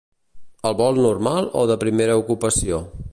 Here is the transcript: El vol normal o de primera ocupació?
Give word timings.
El 0.69 0.77
vol 0.79 0.97
normal 1.07 1.51
o 1.61 1.67
de 1.73 1.77
primera 1.87 2.17
ocupació? 2.25 2.85